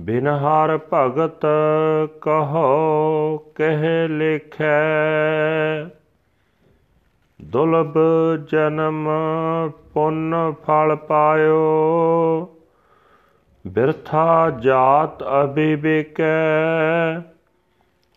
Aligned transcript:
ਬਿਨ 0.00 0.28
ਹਰ 0.28 0.78
ਭਗਤ 0.92 1.46
ਕਹੋ, 2.20 3.38
ਕਹਿ 3.54 4.08
ਲਿਖੈ। 4.08 4.82
ਦੁਲਬ 7.52 7.98
ਜਨਮ 8.46 9.08
ਪੁੰਨ 9.94 10.54
ਫਲ 10.66 10.96
ਪਾਇਓ। 10.96 11.58
ਬਿਰਥਾ 13.66 14.50
ਜਾਤ 14.50 15.22
ਅਬਿਬੇਕੈ 15.22 16.32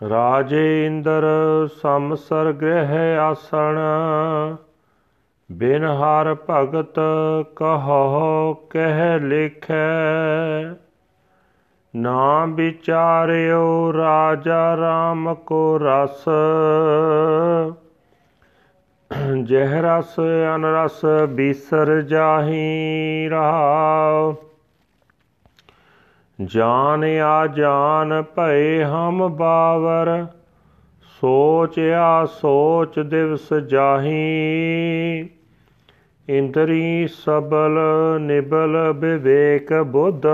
ਰਾਜੇ 0.09 0.85
ਇੰਦਰ 0.85 1.25
ਸਮਸਰ 1.81 2.53
ਗ੍ਰਹਿ 2.53 3.17
ਆਸਣ। 3.17 3.79
ਬਿਨ 5.51 5.85
ਹਰ 5.85 6.35
ਭਗਤ 6.49 6.99
ਕਹੋ 7.55 8.53
ਕਹਿ 8.69 9.19
ਲਿਖੈ। 9.19 10.73
ਨਾ 11.95 12.45
ਵਿਚਾਰਿਓ 12.45 13.93
ਰਾਜਾ 13.93 14.75
RAM 14.75 15.35
ਕੋ 15.35 15.77
ਰਸ। 15.81 16.25
ਜਹ 19.43 19.81
ਰਸ 19.81 20.15
ਅਨਰਸ 20.55 21.05
ਬੀਸਰ 21.29 22.01
ਜਾਹੀ 22.01 23.27
ਰਹਾਉ। 23.29 24.33
ਜਾਨ 26.45 27.03
ਆ 27.03 27.47
ਜਾਨ 27.47 28.23
ਭਏ 28.35 28.83
ਹਮ 28.83 29.37
ਬਾਵਰ, 29.37 30.25
ਸੋਚਿਆ 31.01 32.25
ਸੋਚ 32.25 32.99
ਦਿਵਸ 32.99 33.53
ਜਾਹੀ। 33.53 35.29
ਇੰਦਰੀ 36.29 37.07
ਸਬਲ 37.07 37.79
ਨਿਬਲ 38.19 38.93
ਵਿਵੇਕ 38.95 39.73
ਬੁੱਧ, 39.73 40.27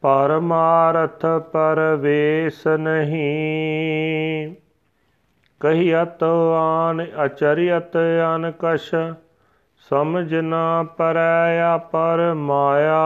ਪਰਮਾਰਥ 0.00 1.26
ਪਰਵੇਸ 1.26 2.66
ਨਹੀਂ। 2.66 4.54
ਕਹੀਅਤ 5.60 6.22
ਆਨ 6.56 7.06
ਅਚਰਿਅਤ 7.24 7.96
ਅਨ 8.36 8.52
ਕਸ਼ 8.58 8.94
ਸਮਝ 9.90 10.34
ਨਾ 10.34 10.82
ਪਰੈ 10.82 11.78
ਪਰ 11.78 12.34
ਮਾਇਆ। 12.34 13.04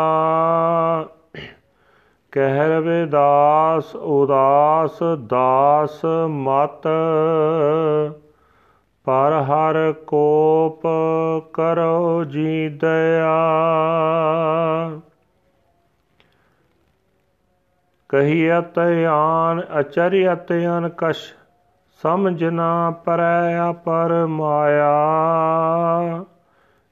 ਕਹਿ 2.33 2.69
ਰਵਿਦਾਸ 2.69 3.97
ਉਦਾਸ, 3.97 5.03
ਦਾਸ 5.27 6.05
ਮਤ, 6.29 6.87
ਪਰ 9.05 9.33
ਹਰ 9.43 9.93
ਕੋਪ 10.07 10.83
ਕਰੋ 11.53 12.25
ਜੀ 12.25 12.69
ਦਇਆ। 12.69 13.37
ਕਹੀਅਤ 18.09 18.79
ਆਨ 19.11 19.63
ਅਚਰਿਅਤ 19.81 20.53
ਅਨ 20.53 20.91
ਕਸ਼ 20.97 21.35
ਸਮਝ 22.03 22.45
ਨਾ 22.45 22.91
ਪਰੈ 22.91 23.73
ਪਰ 23.73 24.27
ਮਾਇਆ। 24.27 24.93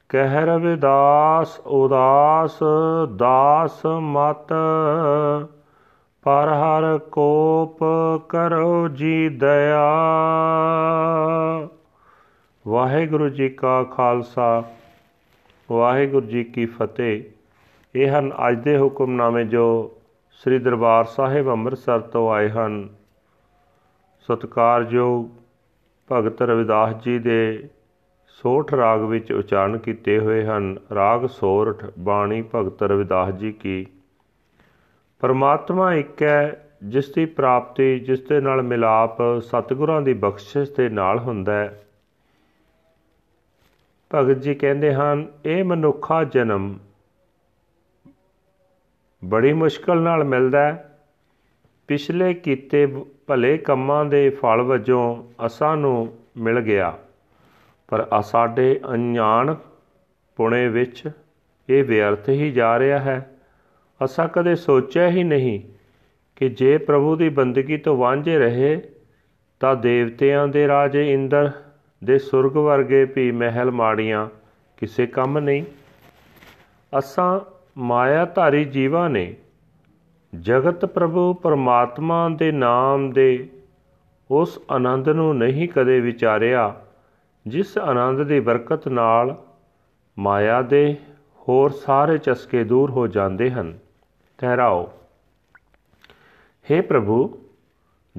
ਕਹਿ 0.09 0.45
ਰਵਿਦਾਸ 0.45 1.59
ਉਦਾਸ, 1.59 2.59
ਦਾਸ 3.15 3.85
ਮਤ। 3.85 4.53
ਪਰ 6.23 6.47
ਹਰ 6.47 6.97
ਕੋਪ 6.97 7.79
ਕਰੋ 8.29 8.87
ਜੀ 8.87 9.29
ਦਇਆ। 9.29 9.91
ਵਾਹਿਗੁਰੂ 12.67 13.29
ਜੀ 13.29 13.49
ਕਾ 13.49 13.83
ਖਾਲਸਾ, 13.83 14.63
ਵਾਹਿਗੁਰੂ 15.71 16.25
ਜੀ 16.25 16.43
ਕੀ 16.43 16.65
ਫਤਿਹ। 16.65 17.23
ਇਹ 17.95 18.19
ਹਨ 18.19 18.33
ਅੱਜ 18.47 18.63
ਦੇ 18.63 18.77
ਹੁਕਮਨਾਮੇ 18.77 19.43
ਜੋ 19.43 19.91
ਸ੍ਰੀ 20.31 20.59
ਦਰਬਾਰ 20.59 21.03
ਸਾਹਿਬ 21.03 21.49
ਅੰਮ੍ਰਿਤਸਰ 21.49 21.99
ਤੋਂ 21.99 22.31
ਆਏ 22.31 22.49
ਹਨ। 22.49 23.00
ਸਤਿਕਾਰਯੋਗ 24.21 25.29
ਭਗਤ 26.11 26.41
ਰਵਿਦਾਸ 26.41 26.95
ਜੀ 27.03 27.19
ਦੇ 27.19 27.69
ਸੋਠ 28.27 28.73
ਰਾਗ 28.73 29.01
ਵਿੱਚ 29.01 29.31
ਉਚਾਰਨ 29.31 29.77
ਕੀਤੇ 29.77 30.19
ਹੋਏ 30.19 30.45
ਹਨ। 30.45 30.79
ਰਾਗ 30.95 31.25
ਸੋਰਠ, 31.25 31.85
ਬਾਣੀ 31.99 32.43
ਭਗਤ 32.55 32.83
ਰਵਿਦਾਸ 32.83 33.33
ਜੀ 33.33 33.51
ਕੀ। 33.51 33.85
ਪਰਮਾਤਮਾ 35.19 35.93
ਇੱਕ 35.93 36.23
ਹੈ, 36.23 36.71
ਜਿਸ 36.83 37.13
ਦੀ 37.13 37.25
ਪ੍ਰਾਪਤੀ, 37.25 37.99
ਜਿਸ 37.99 38.27
ਦੇ 38.27 38.41
ਨਾਲ 38.41 38.61
ਮਿਲਾਪ 38.61 39.17
ਸਤਿਗੁਰਾਂ 39.39 40.01
ਦੀ 40.01 40.13
ਬਖਸ਼ਿਸ਼ 40.13 40.71
ਦੇ 40.71 40.89
ਨਾਲ 40.89 41.19
ਹੁੰਦਾ 41.19 41.53
ਹੈ। 41.53 41.83
ਭਗਤ 44.15 44.37
ਜੀ 44.37 44.55
ਕਹਿੰਦੇ 44.55 44.93
ਹਨ, 44.93 45.27
ਇਹ 45.45 45.63
ਮਨੁੱਖਾ 45.63 46.23
ਜਨਮ 46.23 46.79
ਬੜੀ 49.25 49.53
ਮੁਸ਼ਕਲ 49.53 50.01
ਨਾਲ 50.01 50.23
ਮਿਲਦਾ 50.23 50.61
ਹੈ। 50.61 50.90
ਪਿਛਲੇ 51.91 52.33
ਕੀਤੇ 52.33 52.85
ਭਲੇ 53.27 53.57
ਕੰਮਾਂ 53.57 54.05
ਦੇ 54.05 54.29
ਫਲ 54.29 54.61
ਵਜੋਂ 54.61 55.23
ਅਸਾਂ 55.45 55.77
ਨੂੰ 55.77 56.17
ਮਿਲ 56.37 56.59
ਗਿਆ। 56.59 56.97
ਪਰ 57.87 58.07
ਆ 58.13 58.21
ਸਾਡੇ 58.21 58.79
ਅਣਜਾਣ 58.93 59.55
ਪੁਣੇ 60.35 60.67
ਵਿੱਚ 60.67 61.11
ਇਹ 61.69 61.83
ਵਿਅਰਥ 61.83 62.29
ਹੀ 62.29 62.51
ਜਾ 62.51 62.79
ਰਿਹਾ 62.79 62.99
ਹੈ। 62.99 63.39
ਅਸਾਂ 64.05 64.27
ਕਦੇ 64.27 64.55
ਸੋਚਿਆ 64.55 65.09
ਹੀ 65.09 65.23
ਨਹੀਂ 65.23 65.61
ਕਿ 66.35 66.49
ਜੇ 66.49 66.77
ਪ੍ਰਭੂ 66.77 67.15
ਦੀ 67.15 67.29
ਬੰਦਗੀ 67.29 67.77
ਤੋਂ 67.77 67.97
ਵਾਂਝੇ 67.97 68.39
ਰਹੇ, 68.39 68.81
ਤਾਂ 69.59 69.75
ਦੇਵਤਿਆਂ 69.75 70.47
ਦੇ 70.47 70.67
ਰਾਜੇ 70.67 71.13
ਇੰਦਰ 71.13 71.51
ਦੇ 72.03 72.19
ਸੁਰਗ 72.19 72.57
ਵਰਗੇ 72.57 73.05
ਵੀ 73.05 73.31
ਮਹਿਲ 73.31 73.71
ਮਾੜੀਆਂ 73.71 74.27
ਕਿਸੇ 74.77 75.05
ਕੰਮ 75.05 75.39
ਨਹੀਂ। 75.39 75.63
ਅਸਾਂ 76.99 77.39
ਮਾਇਆ 77.77 78.25
ਧਾਰੀ 78.25 78.65
ਜੀਵਾਂ 78.65 79.09
ਨੇ 79.09 79.35
ਜਗਤ 80.39 80.85
ਪ੍ਰਭੂ 80.85 81.33
ਪਰਮਾਤਮਾ 81.33 82.29
ਦੇ 82.29 82.51
ਨਾਮ 82.51 83.11
ਦੇ 83.11 83.49
ਉਸ 84.31 84.59
ਆਨੰਦ 84.71 85.09
ਨੂੰ 85.09 85.37
ਨਹੀਂ 85.37 85.69
ਕਦੇ 85.69 85.99
ਵਿਚਾਰਿਆ, 85.99 86.81
ਜਿਸ 87.47 87.77
ਆਨੰਦ 87.77 88.23
ਦੀ 88.23 88.39
ਬਰਕਤ 88.39 88.87
ਨਾਲ 88.87 89.35
ਮਾਇਆ 90.19 90.61
ਦੇ 90.61 90.95
ਹੋਰ 91.39 91.69
ਸਾਰੇ 91.69 92.17
ਚਸਕੇ 92.17 92.63
ਦੂਰ 92.63 92.91
ਹੋ 92.91 93.07
ਜਾਂਦੇ 93.07 93.51
ਹਨ। 93.51 93.79
ਠਹਿਰਾਓ। 94.37 94.91
हे 96.71 96.83
ਪ੍ਰਭੂ, 96.83 97.39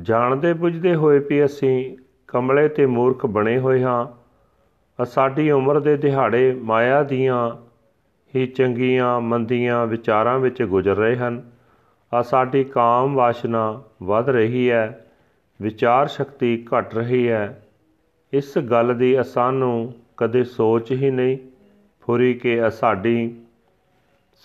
ਜਾਣਦੇ 0.02 0.52
ਬੁੱਝਦੇ 0.52 0.94
ਹੋਏ 0.94 1.18
ਵੀ 1.18 1.44
ਅਸੀਂ 1.44 1.96
ਕਮਲੇ 2.28 2.68
ਤੇ 2.68 2.86
ਮੂਰਖ 2.86 3.26
ਬਣੇ 3.26 3.58
ਹੋਏ 3.58 3.82
ਹਾਂ। 3.82 4.06
ਸਾਡੀ 5.04 5.50
ਉਮਰ 5.50 5.80
ਦੇ 5.80 5.96
ਦਿਹਾੜੇ 5.96 6.60
ਮਾਇਆ 6.62 7.02
ਦੀਆਂ 7.02 7.56
ਹੀ 8.36 8.46
ਚੰਗੀਆਂ, 8.46 9.20
ਮੰਦੀਆਂ 9.20 9.86
ਵਿਚਾਰਾਂ 9.86 10.38
ਵਿੱਚ 10.38 10.62
ਗੁਜ਼ਰ 10.62 10.96
ਰਹੇ 10.96 11.16
ਹਨ। 11.16 11.51
ਆ 12.14 12.22
ਸਾਡੀ 12.22 12.64
ਕਾਮ 12.64 13.14
ਵਾਸ਼ਨਾ 13.14 13.82
ਵੱਧ 14.02 14.28
ਰਹੀ 14.28 14.70
ਹੈ, 14.70 15.06
ਵਿਚਾਰ 15.62 16.08
ਸ਼ਕਤੀ 16.08 16.66
ਘਟ 16.70 16.94
ਰਹੀ 16.94 17.28
ਹੈ। 17.28 17.62
ਇਸ 18.32 18.58
ਗੱਲ 18.58 18.94
ਦੀ 18.94 19.16
ਸਾਨੂੰ 19.24 19.94
ਕਦੇ 20.16 20.44
ਸੋਚ 20.44 20.92
ਹੀ 20.92 21.10
ਨਹੀਂ 21.10 21.38
ਫੁਰੀ 22.00 22.34
ਕਿ 22.34 22.70
ਸਾਡੀ 22.70 23.36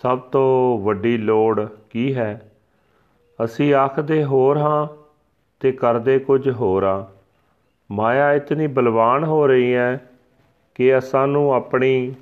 ਸਭ 0.02 0.20
ਤੋਂ 0.20 0.80
ਵੱਡੀ 0.80 1.18
ਲੋੜ 1.18 1.66
ਕੀ 1.90 2.16
ਹੈ। 2.16 2.52
ਅਸੀਂ 3.44 3.74
ਆਖਦੇ 3.74 4.24
ਹੋਰ 4.24 4.58
ਹਾਂ 4.58 4.88
ਤੇ 5.60 5.72
ਕਰਦੇ 5.72 6.20
ਕੁਝ 6.20 6.50
ਹੋਰ 6.50 6.84
ਆ 6.84 7.08
ਮਾਇਆ 7.92 8.34
ਇਤਨੀ 8.34 8.68
ਬਲਵਾਨ 8.68 9.24
ਹੋ 9.24 9.48
ਰਹੀ 9.48 9.74
ਹੈ 9.74 10.10
ਕਿ 10.76 11.02
ਸਾਨੂੰ 11.02 11.54
ਆਪਣੀ 11.54 12.14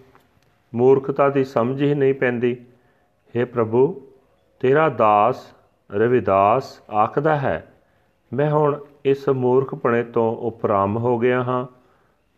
ਮੂਰਖਤਾ 0.76 1.30
ਦੀ 1.30 1.44
ਸਮਝ 1.44 1.84
ਹੀ 1.84 1.94
ਨਹੀਂ 1.94 2.14
ਪੈਂਦੀ। 2.14 2.58
हे 3.36 3.48
ਪ੍ਰਭੂ 3.48 4.05
ਤੇਰਾ 4.60 4.90
ਦਾਸ 4.90 5.54
ਰਵਿਦਾਸ 5.90 6.82
ਆਖਦਾ 6.94 7.36
ਹੈ, 7.36 7.74
ਮੈਂ 8.34 8.52
ਹੁਣ 8.52 8.80
ਇਸ 9.06 9.30
ਮੂਰਖਪਣੇ 9.30 10.04
ਤੋਂ 10.04 10.36
ਉਪਰਾਮ 10.38 10.98
ਹੋ 10.98 11.18
ਗਿਆ 11.20 11.44
ਹਾਂ। 11.44 11.66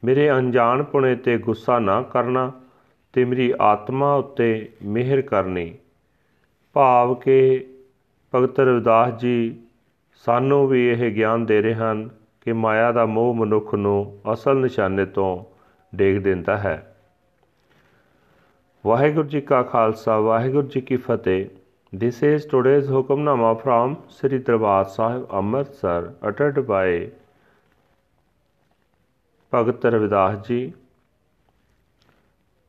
ਮੇਰੇ 0.04 0.30
ਅਣਜਾਣਪੁਣੇ 0.32 1.16
ਤੇ 1.16 1.38
ਗੁੱਸਾ 1.38 1.80
ਨਾ 1.80 2.02
ਕਰਨਾ 2.02 2.52
ਤੇ 3.14 3.26
ਮੇਰੀ 3.26 3.54
ਆਤਮਾ 3.62 4.14
ਉੱਤੇ 4.16 4.70
ਮਿਹਰ 4.86 5.22
ਕਰਨੀ। 5.22 5.74
ਭਾਵ 6.74 7.14
ਕਿ 7.16 7.66
ਭਗਤ 8.36 8.60
ਰਵਿਦਾਸ 8.60 9.14
ਜੀ 9.14 9.60
ਸਾਨੂੰ 10.26 10.68
ਵੀ 10.68 10.88
ਇਹ 10.88 11.12
ਗਿਆਨ 11.12 11.46
ਦੇ 11.46 11.62
ਰਹੇ 11.62 11.74
ਹਨ 11.74 12.10
ਕਿ 12.42 12.54
ਮਾਇਆ 12.54 12.92
ਦਾ 12.92 13.06
ਮੋਹ 13.06 13.34
ਮਨੁੱਖ 13.34 13.74
ਨੂੰ 13.76 14.20
ਅਸਲ 14.34 14.58
ਨਿਸ਼ਾਨੇ 14.58 15.06
ਤੋਂ 15.06 15.44
ਡੇਗ 15.96 16.18
ਦਿੰਦਾ 16.18 16.58
ਹੈ। 16.58 16.96
ਵਾਹਿਗੁਰੂ 18.86 19.28
ਜੀ 19.28 19.42
ਕਾ 19.42 19.64
ਖਾਲਸਾ, 19.64 20.20
ਵਾਹਿਗੁਰੂ 20.20 20.68
ਜੀ 20.68 20.82
ਕੀ 20.82 20.96
ਫਤਿਹ। 20.96 21.46
This 21.94 22.22
is 22.22 22.46
today's 22.46 22.88
Hukamnama 22.88 23.64
from 23.64 24.04
Sri 24.10 24.40
Darbar 24.40 24.90
Sahib 24.90 25.26
Amritsar 25.32 26.16
uttered 26.22 26.68
by 26.68 27.12
Bhagat 29.54 29.80
Ravidas 29.80 30.46
ji 30.46 30.74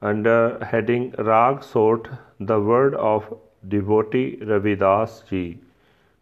under 0.00 0.64
heading 0.64 1.12
Rag 1.18 1.64
Sort 1.64 2.08
the 2.38 2.60
word 2.60 2.94
of 2.94 3.36
devotee 3.66 4.38
Ravidas 4.40 5.28
ji 5.28 5.58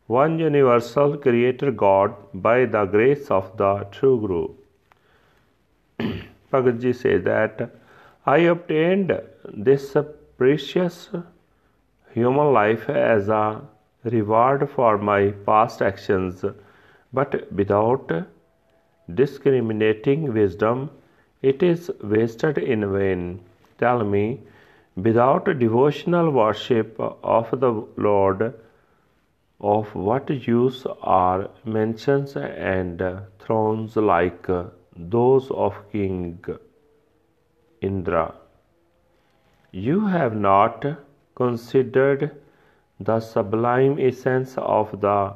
one 0.07 0.39
universal 0.39 1.19
creator 1.19 1.71
God 1.71 2.15
by 2.33 2.65
the 2.65 2.87
grace 2.87 3.31
of 3.31 3.55
the 3.59 3.87
true 3.91 4.19
Guru. 4.21 4.49
Bhagat 6.51 6.81
ji 6.81 6.95
says 6.95 7.25
that 7.25 7.71
I 8.25 8.39
obtained 8.39 9.21
this 9.53 9.95
precious 10.39 11.11
human 12.17 12.53
life 12.57 12.89
as 12.89 13.29
a 13.29 13.45
reward 14.17 14.69
for 14.75 14.93
my 15.11 15.21
past 15.49 15.83
actions, 15.83 16.45
but 17.13 17.35
without 17.61 18.13
discriminating 19.23 20.33
wisdom, 20.33 20.91
it 21.43 21.63
is 21.63 21.91
wasted 22.03 22.59
in 22.59 22.91
vain. 22.93 23.41
Tell 23.79 24.03
me, 24.05 24.41
without 25.09 25.59
devotional 25.59 26.31
worship 26.31 26.97
of 27.37 27.51
the 27.61 27.73
Lord, 27.97 28.55
of 29.61 29.95
what 29.95 30.31
use 30.31 30.87
are 31.03 31.51
mansions 31.65 32.37
and 32.37 33.03
thrones 33.39 33.97
like 33.97 34.47
those 35.17 35.51
of 35.51 35.75
King 35.93 36.45
Indra? 37.81 38.35
You 39.71 40.07
have 40.07 40.35
not 40.35 40.87
considered 41.37 42.31
the 42.99 43.21
sublime 43.21 43.99
essence 44.01 44.55
of 44.57 45.01
the 45.01 45.35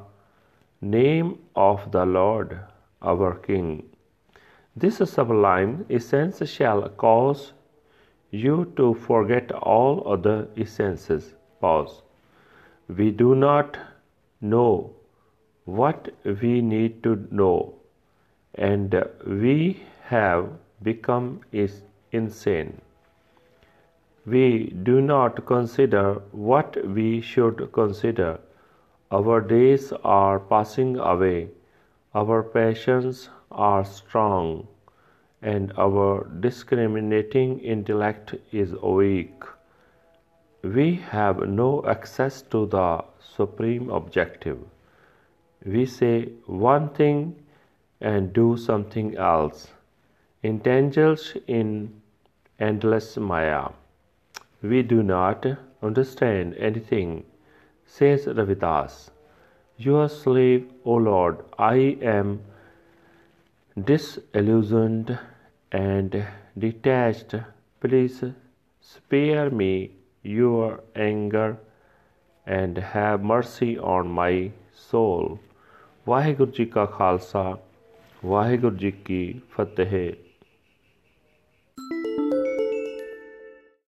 name 0.81 1.38
of 1.55 1.91
the 1.93 2.05
Lord 2.05 2.58
our 3.02 3.35
King. 3.47 3.85
This 4.76 4.97
sublime 4.97 5.85
essence 5.91 6.43
shall 6.49 6.88
cause 6.88 7.52
you 8.31 8.73
to 8.76 8.94
forget 8.94 9.52
all 9.52 10.02
other 10.06 10.49
essences. 10.56 11.35
Pause. 11.61 12.02
We 12.88 13.11
do 13.11 13.35
not 13.35 13.76
know 14.41 14.93
what 15.64 16.08
we 16.25 16.61
need 16.62 17.02
to 17.02 17.29
know, 17.31 17.75
and 18.55 18.94
we 19.26 19.82
have 20.05 20.49
become 20.82 21.41
insane 22.12 22.81
we 24.26 24.70
do 24.82 25.00
not 25.00 25.46
consider 25.46 26.20
what 26.32 26.76
we 26.87 27.20
should 27.20 27.72
consider. 27.72 28.38
Our 29.11 29.40
days 29.40 29.93
are 30.05 30.38
passing 30.38 30.99
away, 30.99 31.49
our 32.14 32.43
passions 32.43 33.31
are 33.50 33.84
strong, 33.84 34.69
and 35.43 35.72
our 35.78 36.28
discriminating 36.40 37.61
intellect 37.61 38.34
is 38.52 38.72
weak. 38.75 39.43
We 40.62 40.96
have 40.96 41.49
no 41.49 41.82
access 41.87 42.43
to 42.43 42.66
the 42.66 43.05
supreme 43.19 43.88
objective. 43.90 44.58
We 45.64 45.87
say 45.87 46.32
one 46.46 46.90
thing 46.90 47.43
and 48.00 48.32
do 48.32 48.56
something 48.56 49.16
else, 49.16 49.69
entangled 50.44 51.20
in 51.46 52.00
endless 52.58 53.16
Maya. 53.16 53.70
We 54.62 54.81
do 54.83 55.03
not 55.03 55.45
understand 55.81 56.56
anything, 56.56 57.25
says 57.85 58.25
Ravidas. 58.25 59.12
Your 59.79 60.07
slave, 60.09 60.65
O 60.85 60.95
Lord, 60.95 61.44
I 61.59 61.97
am 62.01 62.41
disillusioned 63.77 65.17
and 65.71 66.25
detached. 66.57 67.35
Please 67.81 68.23
spare 68.79 69.50
me 69.50 69.91
your 70.23 70.79
anger 70.95 71.57
and 72.47 72.77
have 72.77 73.21
mercy 73.23 73.77
on 73.77 74.15
my 74.21 74.51
soul. 74.89 75.38
Waheguru 76.07 76.51
ji 76.51 76.65
ਕਾ 76.65 76.85
ਖਾਲਸਾ 76.85 77.57
ਵਾਹਿਗੁਰੂ 78.25 78.75
ਜੀ 78.75 78.91
ਕੀ 78.91 79.41
ਫਤਿਹ 79.51 79.94